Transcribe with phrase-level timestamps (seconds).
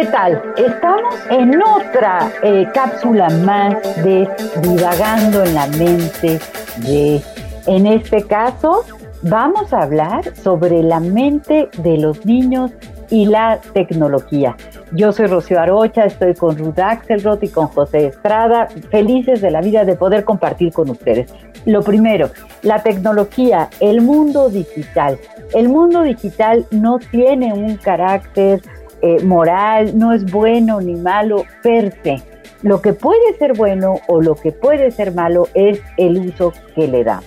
[0.00, 0.42] ¿Qué tal?
[0.56, 4.26] Estamos en otra eh, cápsula más de
[4.62, 6.40] divagando en la mente
[6.78, 7.20] de,
[7.66, 8.82] en este caso,
[9.20, 12.70] vamos a hablar sobre la mente de los niños
[13.10, 14.56] y la tecnología.
[14.92, 19.60] Yo soy Rocío Arocha, estoy con Ruth Axelrod y con José Estrada, felices de la
[19.60, 21.30] vida de poder compartir con ustedes.
[21.66, 22.30] Lo primero,
[22.62, 25.18] la tecnología, el mundo digital.
[25.52, 28.62] El mundo digital no tiene un carácter
[29.02, 32.22] eh, moral, no es bueno ni malo per se.
[32.62, 36.86] Lo que puede ser bueno o lo que puede ser malo es el uso que
[36.86, 37.24] le damos.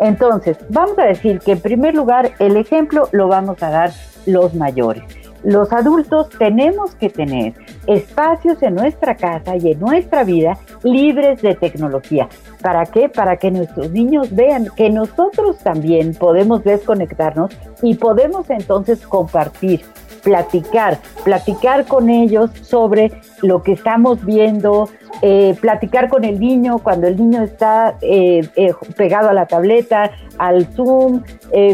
[0.00, 3.92] Entonces, vamos a decir que en primer lugar el ejemplo lo vamos a dar
[4.26, 5.23] los mayores.
[5.44, 7.52] Los adultos tenemos que tener
[7.86, 12.28] espacios en nuestra casa y en nuestra vida libres de tecnología.
[12.62, 13.10] ¿Para qué?
[13.10, 17.50] Para que nuestros niños vean que nosotros también podemos desconectarnos
[17.82, 19.82] y podemos entonces compartir
[20.22, 24.88] platicar, platicar con ellos sobre lo que estamos viendo,
[25.22, 30.10] eh, platicar con el niño cuando el niño está eh, eh, pegado a la tableta,
[30.38, 31.22] al Zoom,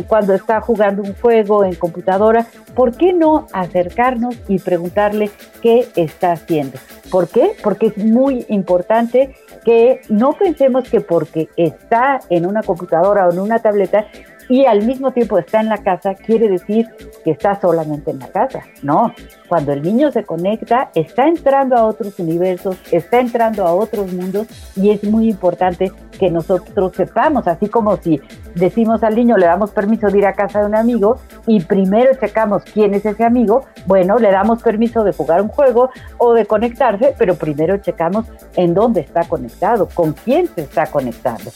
[0.06, 2.46] cuando está jugando un juego en computadora.
[2.74, 5.30] ¿Por qué no acercarnos y preguntarle
[5.62, 6.78] qué está haciendo?
[7.10, 7.52] ¿Por qué?
[7.62, 13.40] Porque es muy importante que no pensemos que porque está en una computadora o en
[13.40, 14.06] una tableta
[14.50, 16.88] y al mismo tiempo está en la casa, quiere decir
[17.24, 18.64] que está solamente en la casa.
[18.82, 19.14] No,
[19.48, 24.48] cuando el niño se conecta, está entrando a otros universos, está entrando a otros mundos
[24.74, 28.20] y es muy importante que nosotros sepamos, así como si
[28.56, 32.10] decimos al niño, le damos permiso de ir a casa de un amigo y primero
[32.20, 36.44] checamos quién es ese amigo, bueno, le damos permiso de jugar un juego o de
[36.44, 41.50] conectarse, pero primero checamos en dónde está conectado, con quién se está conectando.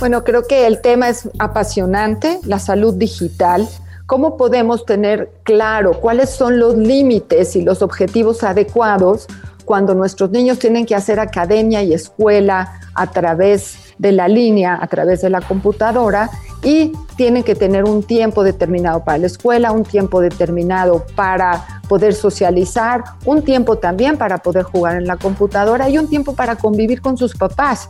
[0.00, 3.68] Bueno, creo que el tema es apasionante, la salud digital.
[4.06, 9.26] ¿Cómo podemos tener claro cuáles son los límites y los objetivos adecuados
[9.66, 14.86] cuando nuestros niños tienen que hacer academia y escuela a través de la línea, a
[14.86, 16.30] través de la computadora
[16.64, 22.14] y tienen que tener un tiempo determinado para la escuela, un tiempo determinado para poder
[22.14, 27.00] socializar, un tiempo también para poder jugar en la computadora y un tiempo para convivir
[27.00, 27.88] con sus papás.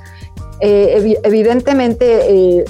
[0.60, 2.64] Eh, evidentemente eh,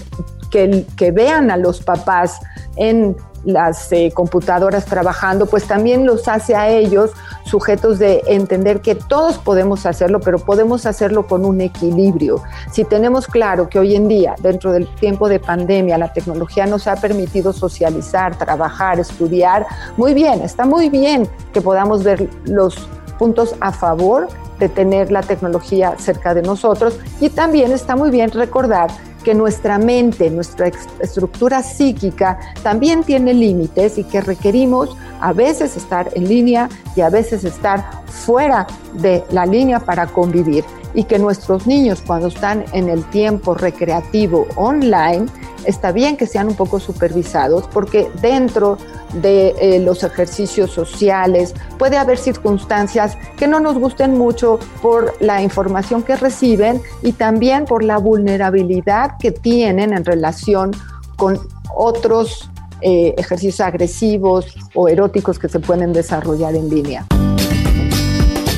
[0.51, 2.41] que, que, vean a los papás
[2.75, 7.13] en las eh, computadoras trabajando, pues también los hace a ellos
[7.50, 12.43] sujetos de entender que todos podemos hacerlo, pero podemos hacerlo con un equilibrio.
[12.71, 16.87] Si tenemos claro que hoy en día, dentro del tiempo de pandemia, la tecnología nos
[16.87, 19.66] ha permitido socializar, trabajar, estudiar,
[19.97, 24.28] muy bien, está muy bien que podamos ver los puntos a favor
[24.59, 28.91] de tener la tecnología cerca de nosotros y también está muy bien recordar
[29.25, 30.71] que nuestra mente, nuestra
[31.01, 37.11] estructura psíquica también tiene límites y que requerimos a veces estar en línea y a
[37.11, 40.65] veces estar fuera de la línea para convivir
[40.95, 45.27] y que nuestros niños cuando están en el tiempo recreativo online
[45.65, 48.78] está bien que sean un poco supervisados porque dentro
[49.15, 55.43] de eh, los ejercicios sociales puede haber circunstancias que no nos gusten mucho por la
[55.43, 60.71] información que reciben y también por la vulnerabilidad que tienen en relación
[61.17, 61.39] con
[61.75, 62.51] otros
[62.83, 67.07] eh, ejercicios agresivos o eróticos que se pueden desarrollar en línea.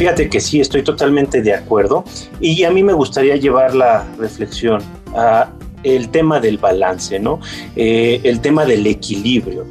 [0.02, 2.02] Fíjate que sí, estoy totalmente de acuerdo
[2.40, 4.82] y a mí me gustaría llevar la reflexión
[5.14, 5.48] a
[5.84, 7.38] el tema del balance, ¿no?
[7.76, 9.64] Eh, el tema del equilibrio.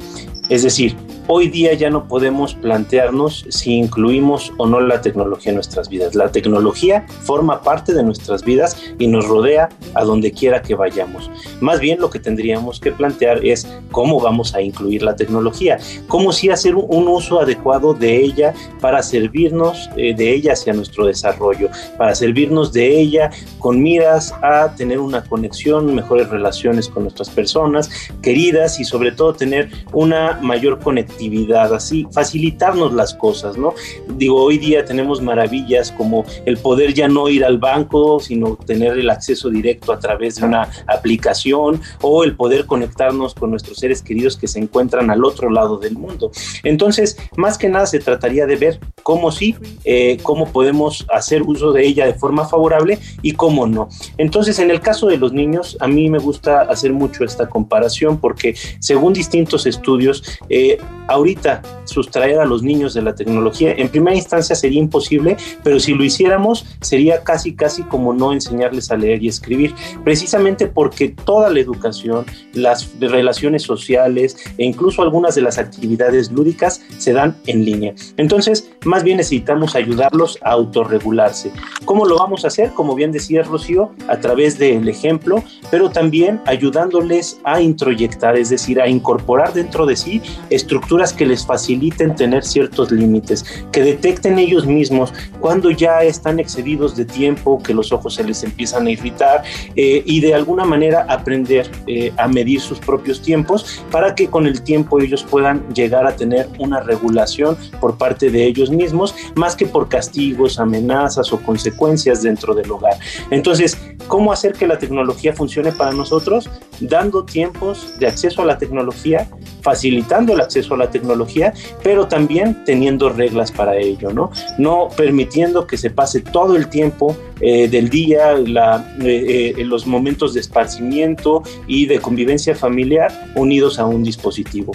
[0.48, 0.96] Es decir,
[1.26, 6.14] hoy día ya no podemos plantearnos si incluimos o no la tecnología en nuestras vidas.
[6.14, 11.30] La tecnología forma parte de nuestras vidas y nos rodea a donde quiera que vayamos.
[11.60, 15.78] Más bien lo que tendríamos que plantear es cómo vamos a incluir la tecnología,
[16.08, 21.06] cómo sí hacer un uso adecuado de ella para servirnos eh, de ella hacia nuestro
[21.06, 27.30] desarrollo, para servirnos de ella con miras a tener una conexión, mejores relaciones con nuestras
[27.30, 27.90] personas
[28.22, 33.74] queridas y sobre todo tener una mayor conexión actividad, así, facilitarnos las cosas, ¿no?
[34.16, 38.98] Digo, hoy día tenemos maravillas como el poder ya no ir al banco, sino tener
[38.98, 44.02] el acceso directo a través de una aplicación o el poder conectarnos con nuestros seres
[44.02, 46.30] queridos que se encuentran al otro lado del mundo.
[46.64, 49.54] Entonces, más que nada se trataría de ver cómo sí,
[49.84, 53.88] eh, cómo podemos hacer uso de ella de forma favorable y cómo no.
[54.18, 58.18] Entonces, en el caso de los niños, a mí me gusta hacer mucho esta comparación
[58.18, 64.16] porque según distintos estudios, eh, ahorita sustraer a los niños de la tecnología en primera
[64.16, 69.22] instancia sería imposible, pero si lo hiciéramos sería casi casi como no enseñarles a leer
[69.22, 75.58] y escribir, precisamente porque toda la educación, las relaciones sociales e incluso algunas de las
[75.58, 77.94] actividades lúdicas se dan en línea.
[78.16, 81.52] Entonces, más bien necesitamos ayudarlos a autorregularse.
[81.84, 82.72] ¿Cómo lo vamos a hacer?
[82.72, 88.80] Como bien decía Rocío, a través del ejemplo, pero también ayudándoles a introyectar, es decir,
[88.80, 94.66] a incorporar dentro de sí estructuras que les faciliten tener ciertos límites, que detecten ellos
[94.66, 99.42] mismos cuando ya están excedidos de tiempo, que los ojos se les empiezan a irritar
[99.74, 104.46] eh, y de alguna manera aprender eh, a medir sus propios tiempos para que con
[104.46, 109.56] el tiempo ellos puedan llegar a tener una regulación por parte de ellos mismos, más
[109.56, 112.98] que por castigos, amenazas o consecuencias dentro del hogar.
[113.30, 113.78] Entonces,
[114.08, 116.50] ¿cómo hacer que la tecnología funcione para nosotros?
[116.80, 119.28] Dando tiempos de acceso a la tecnología,
[119.62, 121.52] facilitando el acceso a la tecnología,
[121.82, 124.30] pero también teniendo reglas para ello, ¿no?
[124.58, 129.86] No permitiendo que se pase todo el tiempo eh, del día, la, eh, eh, los
[129.86, 134.72] momentos de esparcimiento y de convivencia familiar unidos a un dispositivo.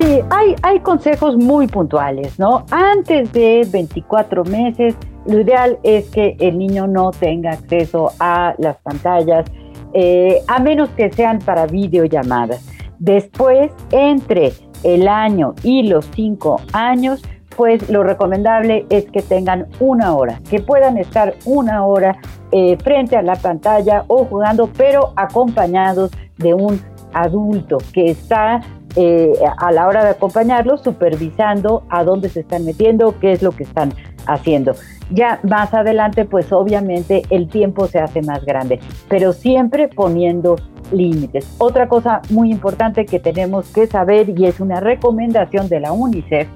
[0.00, 2.64] Sí, hay, hay consejos muy puntuales, ¿no?
[2.70, 4.94] Antes de 24 meses,
[5.26, 9.44] lo ideal es que el niño no tenga acceso a las pantallas,
[9.92, 12.64] eh, a menos que sean para videollamadas.
[12.98, 14.52] Después, entre
[14.82, 17.22] el año y los cinco años,
[17.56, 22.16] pues lo recomendable es que tengan una hora, que puedan estar una hora
[22.52, 26.80] eh, frente a la pantalla o jugando, pero acompañados de un
[27.12, 28.60] adulto que está
[28.94, 33.52] eh, a la hora de acompañarlos, supervisando a dónde se están metiendo, qué es lo
[33.52, 33.92] que están
[34.28, 34.74] haciendo.
[35.10, 38.78] Ya más adelante, pues obviamente el tiempo se hace más grande,
[39.08, 40.56] pero siempre poniendo
[40.92, 41.54] límites.
[41.58, 46.48] Otra cosa muy importante que tenemos que saber y es una recomendación de la UNICEF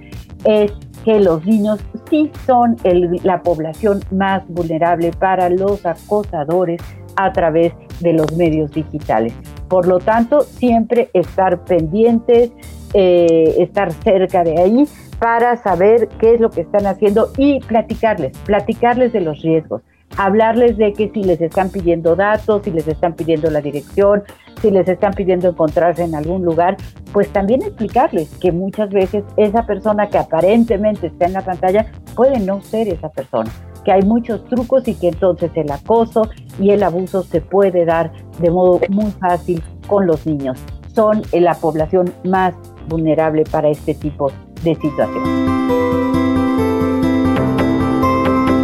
[0.45, 0.73] es
[1.05, 2.77] que los niños sí son
[3.25, 6.81] la población más vulnerable para los acosadores
[7.17, 9.33] a través de los medios digitales.
[9.69, 12.53] Por lo tanto, siempre estar pendientes,
[12.95, 14.87] eh, estar cerca de ahí
[15.23, 19.81] para saber qué es lo que están haciendo y platicarles, platicarles de los riesgos,
[20.17, 24.25] hablarles de que si les están pidiendo datos, si les están pidiendo la dirección,
[24.61, 26.77] si les están pidiendo encontrarse en algún lugar,
[27.13, 31.87] pues también explicarles que muchas veces esa persona que aparentemente está en la pantalla
[32.17, 33.53] puede no ser esa persona,
[33.85, 36.29] que hay muchos trucos y que entonces el acoso
[36.59, 38.11] y el abuso se puede dar
[38.41, 40.59] de modo muy fácil con los niños.
[40.93, 42.55] Son la población más
[42.89, 45.53] vulnerable para este tipo de situación.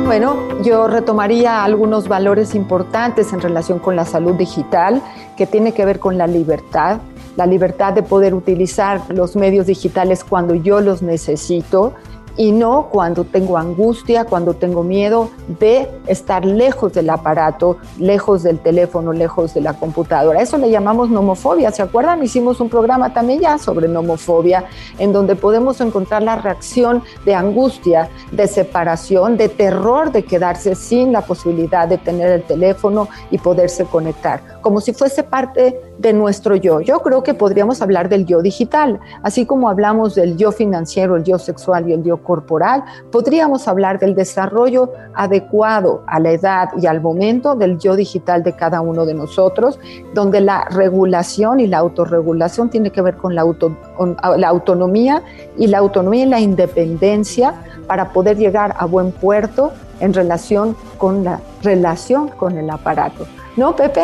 [0.05, 5.03] Bueno, yo retomaría algunos valores importantes en relación con la salud digital,
[5.37, 7.01] que tiene que ver con la libertad,
[7.37, 11.93] la libertad de poder utilizar los medios digitales cuando yo los necesito,
[12.39, 15.29] y no cuando tengo angustia, cuando tengo miedo
[15.61, 20.41] de estar lejos del aparato, lejos del teléfono, lejos de la computadora.
[20.41, 21.73] Eso le llamamos nomofobia.
[21.73, 22.23] ¿Se acuerdan?
[22.23, 24.65] Hicimos un programa también ya sobre nomofobia,
[24.99, 31.13] en donde podemos encontrar la reacción de angustia, de separación, de terror de quedarse sin
[31.13, 36.57] la posibilidad de tener el teléfono y poderse conectar, como si fuese parte de nuestro
[36.57, 36.81] yo.
[36.81, 41.25] Yo creo que podríamos hablar del yo digital, así como hablamos del yo financiero, el
[41.25, 46.87] yo sexual y el yo corporal, podríamos hablar del desarrollo adecuado a la edad y
[46.87, 49.79] al momento del yo digital de cada uno de nosotros,
[50.15, 53.45] donde la regulación y la autorregulación tiene que ver con la,
[54.37, 55.23] la autonomía
[55.57, 57.55] y la autonomía y la independencia
[57.87, 63.27] para poder llegar a buen puerto en relación con la relación con el aparato.
[63.57, 64.03] ¿No, Pepe?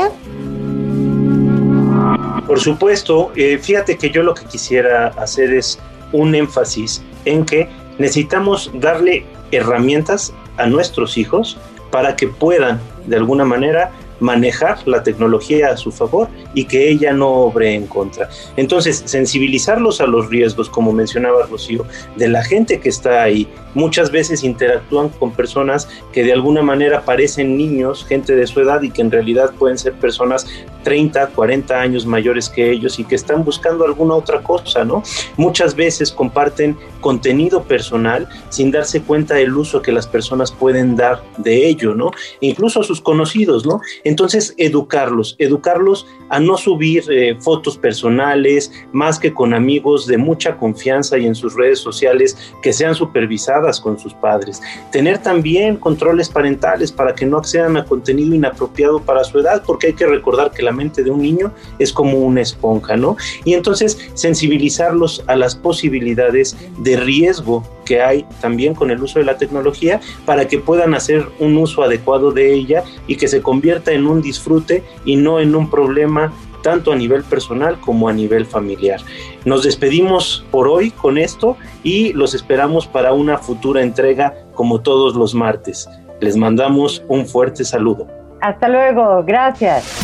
[2.47, 5.79] Por supuesto, eh, fíjate que yo lo que quisiera hacer es
[6.13, 11.57] un énfasis en que necesitamos darle herramientas a nuestros hijos
[11.91, 13.91] para que puedan de alguna manera
[14.21, 18.29] manejar la tecnología a su favor y que ella no obre en contra.
[18.57, 21.85] Entonces, sensibilizarlos a los riesgos, como mencionaba Rocío,
[22.17, 23.49] de la gente que está ahí.
[23.75, 28.83] Muchas veces interactúan con personas que de alguna manera parecen niños, gente de su edad
[28.83, 30.47] y que en realidad pueden ser personas
[30.85, 35.03] 30, 40 años mayores que ellos y que están buscando alguna otra cosa, ¿no?
[35.37, 41.23] Muchas veces comparten contenido personal sin darse cuenta del uso que las personas pueden dar
[41.39, 42.13] de ello, ¿no?
[42.41, 43.81] Incluso a sus conocidos, ¿no?
[44.05, 50.57] Entonces, educarlos, educarlos a no subir eh, fotos personales más que con amigos de mucha
[50.57, 54.61] confianza y en sus redes sociales que sean supervisadas con sus padres.
[54.93, 59.89] Tener también controles parentales para que no accedan a contenido inapropiado para su edad, porque
[59.89, 63.17] hay que recordar que la de un niño es como una esponja, ¿no?
[63.45, 69.25] Y entonces sensibilizarlos a las posibilidades de riesgo que hay también con el uso de
[69.25, 73.93] la tecnología para que puedan hacer un uso adecuado de ella y que se convierta
[73.93, 78.47] en un disfrute y no en un problema tanto a nivel personal como a nivel
[78.47, 79.01] familiar.
[79.45, 85.15] Nos despedimos por hoy con esto y los esperamos para una futura entrega como todos
[85.15, 85.89] los martes.
[86.21, 88.07] Les mandamos un fuerte saludo.
[88.41, 90.04] Hasta luego, gracias.